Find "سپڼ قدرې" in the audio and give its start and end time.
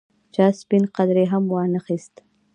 0.59-1.25